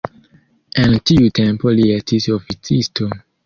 [0.83, 3.15] En tiu tempo li estis oficisto.